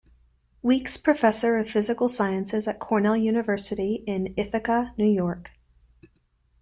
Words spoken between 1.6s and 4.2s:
Physical Sciences at Cornell University